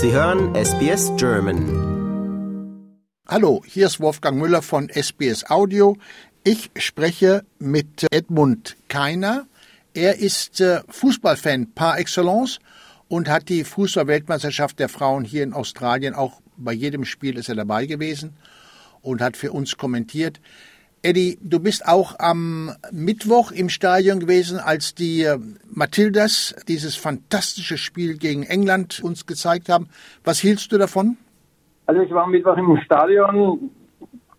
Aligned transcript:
Sie 0.00 0.12
hören 0.12 0.54
SBS 0.54 1.10
German. 1.16 1.64
Hallo, 3.26 3.64
hier 3.66 3.86
ist 3.86 3.98
Wolfgang 3.98 4.38
Müller 4.38 4.62
von 4.62 4.88
SBS 4.88 5.50
Audio. 5.50 5.96
Ich 6.44 6.70
spreche 6.76 7.44
mit 7.58 8.06
Edmund 8.12 8.76
Keiner. 8.86 9.48
Er 9.94 10.20
ist 10.20 10.60
äh, 10.60 10.82
Fußballfan 10.88 11.72
par 11.74 11.98
excellence 11.98 12.60
und 13.08 13.28
hat 13.28 13.48
die 13.48 13.64
Fußballweltmeisterschaft 13.64 14.78
der 14.78 14.88
Frauen 14.88 15.24
hier 15.24 15.42
in 15.42 15.52
Australien 15.52 16.14
auch 16.14 16.40
bei 16.56 16.72
jedem 16.72 17.04
Spiel 17.04 17.36
ist 17.36 17.48
er 17.48 17.56
dabei 17.56 17.86
gewesen 17.86 18.36
und 19.02 19.20
hat 19.20 19.36
für 19.36 19.50
uns 19.50 19.76
kommentiert. 19.78 20.40
Eddie, 21.02 21.38
du 21.42 21.60
bist 21.60 21.86
auch 21.86 22.18
am 22.18 22.72
Mittwoch 22.90 23.52
im 23.52 23.68
Stadion 23.68 24.18
gewesen, 24.20 24.58
als 24.58 24.94
die 24.94 25.22
äh, 25.22 25.38
Matildas 25.78 26.54
dieses 26.66 26.96
fantastische 26.96 27.78
Spiel 27.78 28.18
gegen 28.18 28.42
England 28.42 29.00
uns 29.02 29.26
gezeigt 29.26 29.68
haben. 29.68 29.88
Was 30.24 30.40
hieltst 30.40 30.72
du 30.72 30.78
davon? 30.78 31.16
Also 31.86 32.02
ich 32.02 32.10
war 32.10 32.24
am 32.24 32.32
Mittwoch 32.32 32.56
im 32.56 32.76
Stadion. 32.84 33.70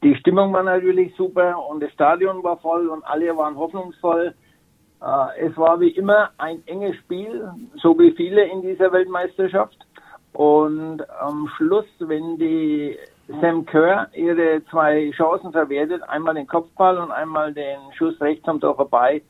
Die 0.03 0.15
Stimmung 0.15 0.53
war 0.53 0.63
natürlich 0.63 1.15
super 1.15 1.57
und 1.69 1.81
das 1.81 1.91
Stadion 1.93 2.43
war 2.43 2.57
voll 2.57 2.89
und 2.89 3.03
alle 3.03 3.35
waren 3.35 3.55
hoffnungsvoll. 3.55 4.33
Äh, 5.01 5.47
es 5.47 5.57
war 5.57 5.79
wie 5.79 5.91
immer 5.91 6.29
ein 6.37 6.61
enges 6.67 6.97
Spiel, 6.97 7.49
so 7.81 7.97
wie 7.97 8.11
viele 8.11 8.43
in 8.43 8.61
dieser 8.61 8.91
Weltmeisterschaft. 8.91 9.77
Und 10.33 11.01
am 11.21 11.49
Schluss, 11.55 11.87
wenn 11.99 12.37
die 12.37 12.97
Sam 13.41 13.65
Kerr 13.65 14.09
ihre 14.13 14.61
zwei 14.69 15.11
Chancen 15.15 15.51
verwertet, 15.51 16.03
einmal 16.03 16.35
den 16.35 16.47
Kopfball 16.47 16.97
und 16.97 17.11
einmal 17.11 17.53
den 17.53 17.79
Schuss 17.97 18.19
rechts 18.21 18.47
am 18.47 18.59
Tor 18.59 18.75
vorbei, 18.75 19.21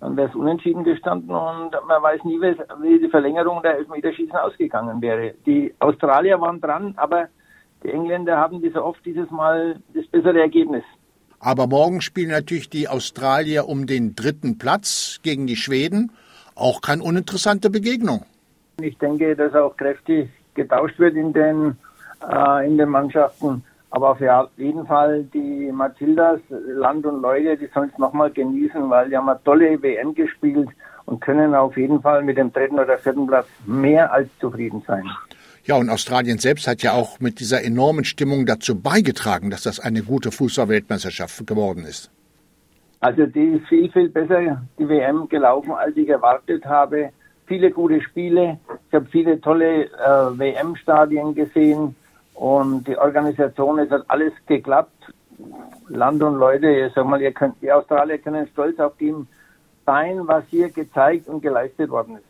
dann 0.00 0.16
wäre 0.16 0.28
es 0.28 0.34
unentschieden 0.34 0.84
gestanden 0.84 1.30
und 1.30 1.70
man 1.86 2.02
weiß 2.02 2.22
nie, 2.24 2.40
wie 2.40 3.00
die 3.00 3.08
Verlängerung 3.08 3.62
der 3.62 3.78
Elfmeterschießen 3.78 4.36
ausgegangen 4.36 5.02
wäre. 5.02 5.34
Die 5.44 5.74
Australier 5.80 6.40
waren 6.40 6.60
dran, 6.60 6.94
aber 6.96 7.28
die 7.82 7.90
Engländer 7.90 8.36
haben 8.36 8.62
wie 8.62 8.70
so 8.70 8.82
oft 8.82 9.04
dieses 9.04 9.30
Mal 9.30 9.80
das 9.94 10.06
bessere 10.06 10.40
Ergebnis. 10.40 10.84
Aber 11.40 11.66
morgen 11.66 12.00
spielen 12.00 12.30
natürlich 12.30 12.68
die 12.68 12.88
Australier 12.88 13.68
um 13.68 13.86
den 13.86 14.14
dritten 14.16 14.58
Platz 14.58 15.20
gegen 15.22 15.46
die 15.46 15.56
Schweden. 15.56 16.12
Auch 16.54 16.80
keine 16.80 17.02
uninteressante 17.02 17.70
Begegnung. 17.70 18.24
Ich 18.80 18.98
denke, 18.98 19.36
dass 19.36 19.54
auch 19.54 19.76
kräftig 19.76 20.28
getauscht 20.54 20.98
wird 20.98 21.14
in 21.14 21.32
den 21.32 21.76
äh, 22.28 22.66
in 22.66 22.78
den 22.78 22.88
Mannschaften. 22.88 23.62
Aber 23.90 24.10
auf 24.10 24.20
jeden 24.56 24.86
Fall 24.86 25.24
die 25.32 25.72
Matildas, 25.72 26.40
Land 26.48 27.06
und 27.06 27.22
Leute, 27.22 27.56
die 27.56 27.68
sollen 27.72 27.90
es 27.92 27.98
nochmal 27.98 28.30
genießen, 28.30 28.90
weil 28.90 29.08
die 29.08 29.16
haben 29.16 29.28
eine 29.28 29.42
tolle 29.44 29.82
WM 29.82 30.14
gespielt 30.14 30.68
und 31.06 31.20
können 31.20 31.54
auf 31.54 31.76
jeden 31.76 32.02
Fall 32.02 32.22
mit 32.22 32.36
dem 32.36 32.52
dritten 32.52 32.78
oder 32.78 32.98
vierten 32.98 33.26
Platz 33.26 33.46
mehr 33.66 34.12
als 34.12 34.28
zufrieden 34.40 34.82
sein. 34.86 35.04
Ja, 35.64 35.76
und 35.76 35.88
Australien 35.88 36.38
selbst 36.38 36.66
hat 36.66 36.82
ja 36.82 36.92
auch 36.92 37.20
mit 37.20 37.40
dieser 37.40 37.62
enormen 37.64 38.04
Stimmung 38.04 38.46
dazu 38.46 38.80
beigetragen, 38.80 39.50
dass 39.50 39.62
das 39.62 39.80
eine 39.80 40.02
gute 40.02 40.30
Fußballweltmeisterschaft 40.32 41.46
geworden 41.46 41.84
ist. 41.84 42.10
Also 43.00 43.26
die 43.26 43.56
ist 43.56 43.68
viel, 43.68 43.90
viel 43.90 44.08
besser, 44.08 44.62
die 44.78 44.88
WM 44.88 45.28
gelaufen, 45.28 45.72
als 45.72 45.96
ich 45.96 46.08
erwartet 46.08 46.64
habe. 46.64 47.10
Viele 47.46 47.70
gute 47.70 48.02
Spiele. 48.02 48.58
Ich 48.88 48.94
habe 48.94 49.06
viele 49.10 49.40
tolle 49.40 49.84
äh, 49.84 50.38
WM-Stadien 50.38 51.34
gesehen. 51.34 51.94
Und 52.38 52.86
die 52.86 52.96
Organisation, 52.96 53.80
es 53.80 53.90
hat 53.90 54.04
alles 54.06 54.32
geklappt. 54.46 55.12
Land 55.88 56.22
und 56.22 56.36
Leute, 56.36 56.68
ich 56.68 56.92
sag 56.94 57.04
mal, 57.04 57.20
ihr 57.20 57.32
könnt, 57.32 57.60
die 57.60 57.72
Australier 57.72 58.18
können 58.18 58.46
stolz 58.52 58.78
auf 58.78 58.96
dem 58.98 59.26
sein, 59.84 60.20
was 60.28 60.44
hier 60.48 60.70
gezeigt 60.70 61.26
und 61.26 61.40
geleistet 61.40 61.90
worden 61.90 62.16
ist. 62.16 62.24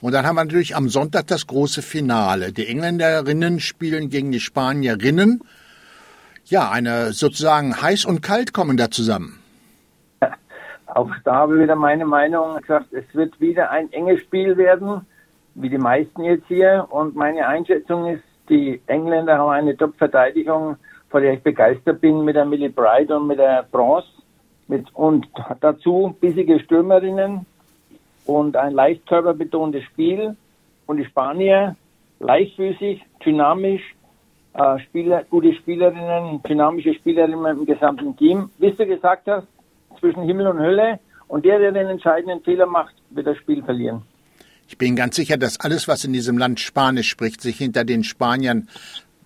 Und 0.00 0.12
dann 0.12 0.24
haben 0.24 0.36
wir 0.36 0.44
natürlich 0.44 0.76
am 0.76 0.88
Sonntag 0.88 1.26
das 1.26 1.48
große 1.48 1.82
Finale. 1.82 2.52
Die 2.52 2.68
Engländerinnen 2.68 3.58
spielen 3.58 4.08
gegen 4.08 4.30
die 4.30 4.38
Spanierinnen. 4.38 5.42
Ja, 6.44 6.70
eine 6.70 7.12
sozusagen 7.12 7.82
heiß 7.82 8.04
und 8.04 8.22
kalt 8.22 8.52
kommen 8.52 8.76
da 8.76 8.88
zusammen. 8.88 9.40
Auch 10.86 11.10
da 11.24 11.34
habe 11.34 11.56
ich 11.56 11.64
wieder 11.64 11.76
meine 11.76 12.06
Meinung 12.06 12.60
gesagt, 12.60 12.92
es 12.92 13.04
wird 13.14 13.40
wieder 13.40 13.70
ein 13.72 13.92
enges 13.92 14.20
Spiel 14.20 14.56
werden, 14.56 15.06
wie 15.54 15.70
die 15.70 15.78
meisten 15.78 16.22
jetzt 16.22 16.46
hier. 16.46 16.86
Und 16.88 17.16
meine 17.16 17.48
Einschätzung 17.48 18.06
ist, 18.06 18.22
die 18.50 18.80
Engländer 18.86 19.38
haben 19.38 19.50
eine 19.50 19.76
Top-Verteidigung, 19.76 20.76
vor 21.08 21.20
der 21.20 21.34
ich 21.34 21.42
begeistert 21.42 22.00
bin, 22.00 22.24
mit 22.24 22.36
der 22.36 22.44
Millie 22.44 22.70
Bright 22.70 23.10
und 23.10 23.26
mit 23.26 23.38
der 23.38 23.64
Bronze. 23.70 24.08
Mit, 24.68 24.86
und 24.94 25.26
dazu 25.60 26.14
bissige 26.20 26.60
Stürmerinnen 26.60 27.46
und 28.26 28.56
ein 28.56 28.72
leicht 28.72 29.06
körperbetontes 29.06 29.82
Spiel. 29.84 30.36
Und 30.86 30.98
die 30.98 31.04
Spanier 31.04 31.76
leichtfüßig, 32.18 33.04
dynamisch, 33.24 33.82
äh, 34.54 34.78
Spieler, 34.80 35.24
gute 35.30 35.54
Spielerinnen, 35.54 36.42
dynamische 36.42 36.94
Spielerinnen 36.94 37.58
im 37.58 37.66
gesamten 37.66 38.16
Team. 38.16 38.50
Wie 38.58 38.70
du 38.70 38.86
gesagt 38.86 39.26
hast, 39.26 39.46
zwischen 39.98 40.22
Himmel 40.22 40.48
und 40.48 40.58
Hölle. 40.58 40.98
Und 41.28 41.44
der, 41.44 41.60
der 41.60 41.72
den 41.72 41.86
entscheidenden 41.86 42.40
Fehler 42.40 42.66
macht, 42.66 42.94
wird 43.10 43.26
das 43.26 43.36
Spiel 43.36 43.62
verlieren. 43.62 44.02
Ich 44.70 44.78
bin 44.78 44.94
ganz 44.94 45.16
sicher, 45.16 45.36
dass 45.36 45.58
alles, 45.58 45.88
was 45.88 46.04
in 46.04 46.12
diesem 46.12 46.38
Land 46.38 46.60
Spanisch 46.60 47.08
spricht, 47.08 47.40
sich 47.40 47.58
hinter 47.58 47.82
den 47.82 48.04
Spaniern 48.04 48.68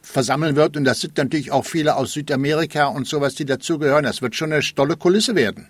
versammeln 0.01 0.57
wird. 0.57 0.75
Und 0.75 0.85
das 0.85 1.03
sind 1.03 1.19
natürlich 1.19 1.53
auch 1.53 1.67
viele 1.67 1.97
aus 1.97 2.15
Südamerika 2.15 2.87
und 2.87 3.07
sowas, 3.07 3.35
die 3.35 3.45
dazugehören. 3.45 4.05
Das 4.05 4.23
wird 4.23 4.35
schon 4.35 4.55
eine 4.55 4.63
tolle 4.63 4.97
Kulisse 4.97 5.37
werden. 5.37 5.69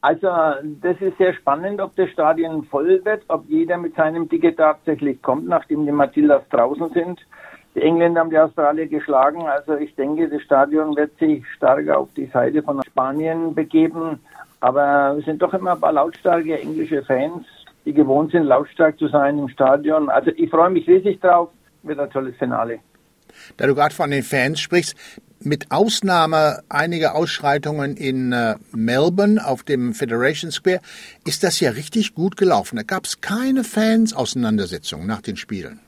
Also 0.00 0.26
das 0.82 1.00
ist 1.00 1.16
sehr 1.18 1.34
spannend, 1.34 1.80
ob 1.80 1.94
das 1.94 2.10
Stadion 2.10 2.64
voll 2.64 3.00
wird, 3.04 3.22
ob 3.28 3.48
jeder 3.48 3.78
mit 3.78 3.94
seinem 3.94 4.28
Ticket 4.28 4.56
tatsächlich 4.56 5.22
kommt, 5.22 5.46
nachdem 5.46 5.86
die 5.86 5.92
Matildas 5.92 6.42
draußen 6.50 6.90
sind. 6.92 7.20
Die 7.76 7.82
Engländer 7.82 8.22
haben 8.22 8.30
die 8.30 8.38
Australier 8.38 8.88
geschlagen. 8.88 9.42
Also 9.46 9.76
ich 9.76 9.94
denke, 9.94 10.28
das 10.28 10.42
Stadion 10.42 10.96
wird 10.96 11.16
sich 11.20 11.44
stärker 11.54 11.96
auf 11.96 12.08
die 12.16 12.26
Seite 12.26 12.60
von 12.60 12.82
Spanien 12.82 13.54
begeben. 13.54 14.18
Aber 14.58 15.16
es 15.16 15.24
sind 15.26 15.40
doch 15.40 15.54
immer 15.54 15.74
ein 15.74 15.80
paar 15.80 15.92
lautstarke 15.92 16.60
englische 16.60 17.02
Fans, 17.04 17.46
die 17.90 17.94
gewohnt 17.94 18.32
sind, 18.32 18.44
lautstark 18.44 18.98
zu 18.98 19.08
sein 19.08 19.38
im 19.38 19.48
Stadion. 19.48 20.08
Also 20.08 20.30
ich 20.36 20.50
freue 20.50 20.70
mich 20.70 20.86
riesig 20.86 21.20
drauf. 21.20 21.50
Wird 21.82 21.98
ein 21.98 22.10
tolles 22.10 22.36
Finale. 22.36 22.78
Da 23.56 23.66
du 23.66 23.74
gerade 23.74 23.94
von 23.94 24.10
den 24.10 24.22
Fans 24.22 24.60
sprichst, 24.60 24.96
mit 25.42 25.70
Ausnahme 25.70 26.60
einiger 26.68 27.14
Ausschreitungen 27.14 27.96
in 27.96 28.32
äh, 28.32 28.56
Melbourne 28.72 29.44
auf 29.44 29.62
dem 29.62 29.94
Federation 29.94 30.50
Square 30.50 30.80
ist 31.24 31.42
das 31.42 31.60
ja 31.60 31.70
richtig 31.70 32.14
gut 32.14 32.36
gelaufen. 32.36 32.76
Da 32.76 32.82
gab 32.82 33.04
es 33.04 33.22
keine 33.22 33.64
Fans-Auseinandersetzungen 33.64 35.06
nach 35.06 35.22
den 35.22 35.36
Spielen. 35.36 35.80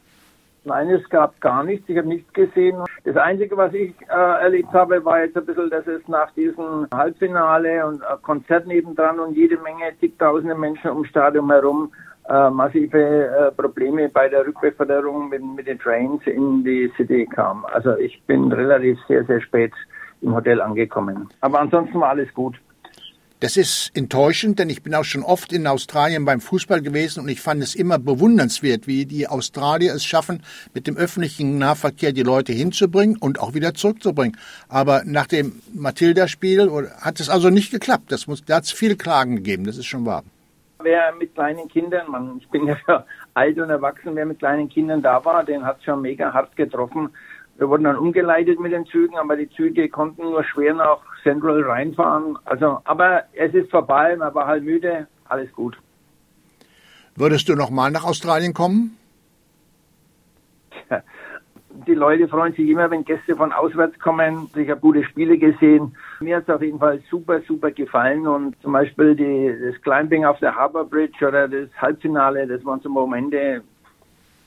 Nein, 0.65 0.89
es 0.89 1.07
gab 1.11 1.39
gar 1.41 1.65
nichts. 1.65 1.89
Ich 1.89 1.99
habe 1.99 2.09
nichts 2.09 2.33
gesehen. 2.33 2.77
Das 3.05 3.17
Einzige, 3.17 3.57
was 3.57 3.75
ich 3.75 3.93
äh, 4.03 4.43
erlebt 4.43 4.73
habe, 4.73 5.05
war 5.05 5.25
jetzt 5.25 5.37
ein 5.37 5.45
bisschen, 5.45 5.71
dass 5.71 5.87
es 5.89 6.07
nach 6.07 6.31
diesem 6.33 6.87
Halbfinale 6.95 7.85
und 7.87 8.01
äh, 8.01 8.17
Konzert 8.23 8.67
nebendran 8.67 9.19
und 9.19 9.37
jede 9.37 9.57
Menge, 9.59 9.93
zigtausende 9.99 10.55
Menschen 10.55 10.91
ums 10.91 11.09
Stadion 11.09 11.51
herum 11.51 11.91
äh, 12.29 12.51
massive 12.51 12.99
äh, 12.99 13.51
Probleme 13.53 14.09
bei 14.09 14.29
der 14.29 14.47
Rückbeförderung 14.47 15.29
mit, 15.29 15.43
mit 15.43 15.67
den 15.67 15.81
Trains 15.81 16.25
in 16.27 16.63
die 16.63 16.93
City 16.97 17.27
kam. 17.27 17.65
Also 17.73 17.97
ich 17.97 18.23
bin 18.27 18.53
relativ 18.53 18.99
sehr, 19.09 19.25
sehr 19.25 19.41
spät 19.41 19.73
im 20.21 20.35
Hotel 20.35 20.61
angekommen. 20.61 21.29
Aber 21.41 21.59
ansonsten 21.59 21.99
war 22.01 22.11
alles 22.11 22.33
gut. 22.33 22.55
Das 23.43 23.57
ist 23.57 23.91
enttäuschend, 23.97 24.61
denn 24.61 24.71
ich 24.71 24.85
bin 24.85 24.95
auch 24.95 25.03
schon 25.03 25.25
oft 25.25 25.53
in 25.53 25.67
Australien 25.67 26.25
beim 26.25 26.41
Fußball 26.41 26.81
gewesen 26.81 27.19
und 27.19 27.29
ich 27.29 27.41
fand 27.41 27.61
es 27.61 27.75
immer 27.75 27.99
bewundernswert, 27.99 28.87
wie 28.87 29.05
die 29.05 29.27
Australier 29.27 29.93
es 29.95 30.05
schaffen, 30.05 30.45
mit 30.75 30.87
dem 30.87 30.97
öffentlichen 30.97 31.59
Nahverkehr 31.59 32.13
die 32.13 32.23
Leute 32.23 32.53
hinzubringen 32.53 33.17
und 33.17 33.41
auch 33.41 33.53
wieder 33.53 33.75
zurückzubringen. 33.75 34.39
Aber 34.69 35.03
nach 35.05 35.27
dem 35.27 35.61
Matilda-Spiel 35.75 36.71
hat 37.01 37.19
es 37.19 37.29
also 37.29 37.51
nicht 37.51 37.73
geklappt. 37.73 38.13
Das 38.13 38.29
muss, 38.29 38.45
da 38.45 38.59
hat 38.59 38.63
es 38.63 38.71
viele 38.71 38.95
Klagen 38.95 39.35
gegeben, 39.35 39.65
das 39.65 39.77
ist 39.77 39.87
schon 39.87 40.07
wahr. 40.07 40.23
Wer 40.81 41.13
mit 41.13 41.35
kleinen 41.35 41.67
Kindern, 41.67 42.13
man, 42.13 42.39
ich 42.39 42.49
bin 42.49 42.69
ja 42.69 42.77
alt 43.35 43.59
und 43.59 43.71
erwachsen, 43.71 44.15
wer 44.15 44.25
mit 44.25 44.39
kleinen 44.39 44.69
Kindern 44.69 45.03
da 45.03 45.25
war, 45.25 45.43
den 45.43 45.65
hat 45.65 45.79
es 45.79 45.85
schon 45.85 46.01
mega 46.01 46.33
hart 46.33 46.55
getroffen. 46.55 47.11
Wir 47.63 47.69
wurden 47.69 47.85
dann 47.85 47.97
umgeleitet 47.97 48.59
mit 48.59 48.73
den 48.73 48.87
Zügen, 48.87 49.17
aber 49.17 49.37
die 49.37 49.49
Züge 49.51 49.89
konnten 49.89 50.23
nur 50.23 50.43
schwer 50.43 50.75
nach 50.75 50.99
Central 51.23 51.63
reinfahren. 51.63 52.37
Also, 52.45 52.81
aber 52.83 53.23
es 53.35 53.55
ist 53.55 53.71
vorbei, 53.71 54.17
man 54.17 54.35
war 54.35 54.49
halt 54.49 54.65
müde, 54.65 55.07
alles 55.29 55.53
gut. 55.53 55.79
Würdest 57.15 57.49
du 57.49 57.55
nochmal 57.55 57.93
nach 57.93 58.03
Australien 58.03 58.53
kommen? 58.53 58.99
Die 61.87 61.95
Leute 61.95 62.27
freuen 62.27 62.53
sich 62.53 62.69
immer, 62.69 62.91
wenn 62.91 63.05
Gäste 63.05 63.37
von 63.37 63.53
auswärts 63.53 63.97
kommen. 64.01 64.51
Ich 64.57 64.69
habe 64.69 64.81
gute 64.81 65.05
Spiele 65.05 65.39
gesehen. 65.39 65.95
Mir 66.19 66.39
hat 66.39 66.49
es 66.49 66.55
auf 66.57 66.63
jeden 66.63 66.81
Fall 66.81 67.01
super, 67.09 67.43
super 67.43 67.71
gefallen. 67.71 68.27
Und 68.27 68.61
zum 68.61 68.73
Beispiel 68.73 69.15
die, 69.15 69.57
das 69.71 69.81
Climbing 69.83 70.25
auf 70.25 70.41
der 70.41 70.57
Harbour 70.57 70.85
Bridge 70.85 71.25
oder 71.25 71.47
das 71.47 71.69
Halbfinale, 71.81 72.45
das 72.49 72.65
waren 72.65 72.81
so 72.81 72.89
Momente, 72.89 73.63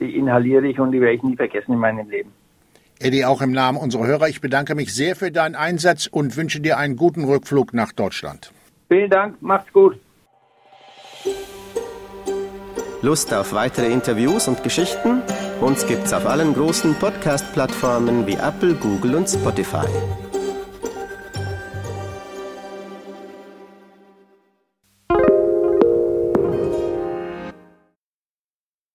die 0.00 0.18
inhaliere 0.18 0.66
ich 0.66 0.78
und 0.78 0.92
die 0.92 1.00
werde 1.00 1.14
ich 1.14 1.22
nie 1.22 1.36
vergessen 1.36 1.72
in 1.72 1.78
meinem 1.78 2.10
Leben. 2.10 2.30
Eddie, 2.98 3.24
auch 3.24 3.42
im 3.42 3.52
Namen 3.52 3.78
unserer 3.78 4.06
Hörer, 4.06 4.28
ich 4.28 4.40
bedanke 4.40 4.74
mich 4.74 4.94
sehr 4.94 5.16
für 5.16 5.30
deinen 5.30 5.54
Einsatz 5.54 6.06
und 6.06 6.36
wünsche 6.36 6.60
dir 6.60 6.78
einen 6.78 6.96
guten 6.96 7.24
Rückflug 7.24 7.74
nach 7.74 7.92
Deutschland. 7.92 8.52
Vielen 8.88 9.10
Dank, 9.10 9.40
macht's 9.42 9.72
gut. 9.72 9.98
Lust 13.02 13.32
auf 13.34 13.52
weitere 13.52 13.92
Interviews 13.92 14.48
und 14.48 14.62
Geschichten? 14.62 15.22
Uns 15.60 15.86
gibt's 15.86 16.12
auf 16.12 16.26
allen 16.26 16.54
großen 16.54 16.94
Podcast-Plattformen 16.94 18.26
wie 18.26 18.34
Apple, 18.34 18.74
Google 18.74 19.16
und 19.16 19.28
Spotify. 19.28 19.86